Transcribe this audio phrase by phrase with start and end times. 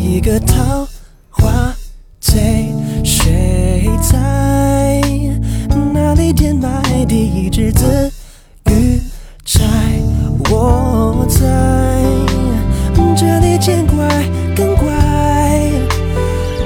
[0.00, 0.88] 一个桃
[1.28, 1.74] 花
[2.20, 2.72] 醉，
[3.04, 4.98] 谁在
[5.92, 8.10] 哪里填埋第一只子
[8.70, 8.98] 鱼
[9.44, 9.66] 钗？
[10.50, 11.38] 我在
[13.14, 14.08] 这里见怪
[14.56, 14.88] 更怪。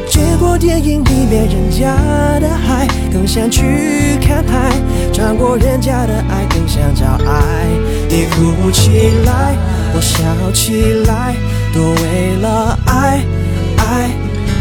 [0.08, 1.96] 见过电影里面人家
[2.38, 4.70] 的海，更想去看海；
[5.12, 7.66] 尝过人家的爱，更想找爱。
[8.08, 9.56] 你哭起来，
[9.92, 11.34] 我笑起来，
[11.74, 13.20] 都为了爱，
[13.78, 14.10] 爱，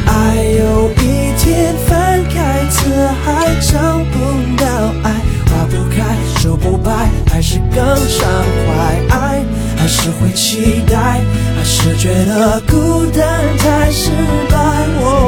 [0.08, 0.44] 爱。
[0.58, 2.90] 有一天翻开词
[3.24, 4.18] 海，找不
[4.58, 4.66] 到
[5.04, 5.14] 爱，
[5.46, 6.92] 花不开，树不白，
[7.32, 8.28] 还是更畅
[8.66, 8.74] 快。
[9.16, 9.44] 爱，
[9.78, 11.22] 还是会期待，
[11.56, 13.24] 还是觉得孤单
[13.60, 14.10] 太失
[14.50, 14.58] 败。
[15.00, 15.23] 我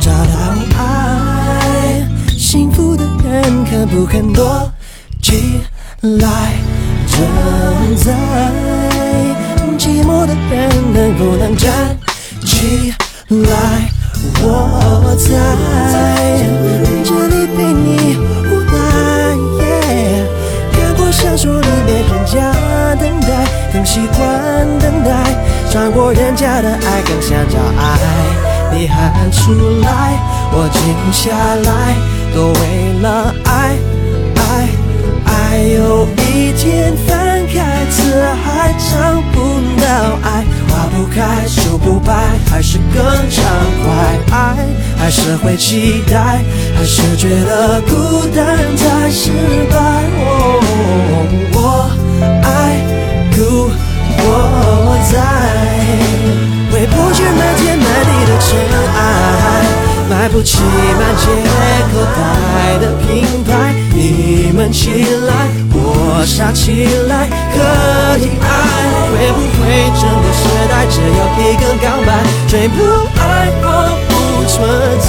[0.00, 0.34] 找到
[0.78, 4.72] 爱，幸福的人肯不肯躲
[5.22, 5.60] 起
[6.00, 6.54] 来？
[7.06, 8.12] 正在
[9.78, 11.98] 寂寞的人能不能站
[12.44, 12.94] 起
[13.28, 13.99] 来？
[24.20, 25.10] 欢等待；
[25.72, 27.98] 穿过人家的爱，更想找爱。
[28.72, 30.12] 你喊出来，
[30.52, 30.80] 我静
[31.12, 31.32] 下
[31.64, 31.96] 来，
[32.34, 33.76] 都为了爱，
[34.36, 34.68] 爱，
[35.24, 35.58] 爱。
[35.74, 39.38] 有一天翻开词海，找不
[39.80, 39.84] 到
[40.22, 42.12] 爱，花不开，树不白，
[42.48, 43.42] 还是更畅
[43.82, 44.36] 快。
[44.36, 44.54] 爱，
[44.96, 46.44] 还是会期待，
[46.76, 49.32] 还是觉得孤单太失
[49.70, 50.69] 败。
[60.30, 61.26] 不起满街
[61.92, 63.74] 口袋的品牌。
[63.92, 64.90] 你们起
[65.26, 67.58] 来，我傻起来，可
[68.18, 68.46] 以爱。
[69.10, 69.64] 会不会
[69.98, 72.08] 整个时代只有一个告白？
[72.48, 72.76] 追不
[73.18, 73.20] 爱
[73.62, 73.66] 我
[74.08, 74.10] 不
[74.48, 74.56] 存
[75.00, 75.08] 在，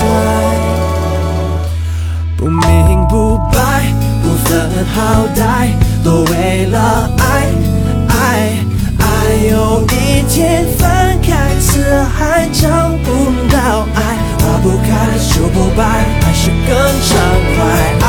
[15.36, 15.84] 就，不白，
[16.22, 17.18] 还是更畅
[17.56, 17.60] 快。
[18.02, 18.06] 爱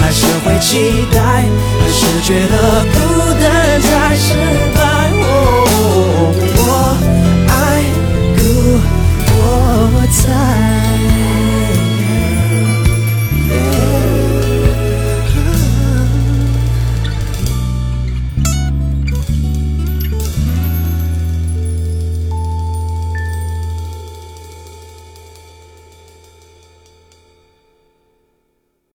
[0.00, 1.18] 还是会期待，
[1.80, 3.29] 还是觉得孤单。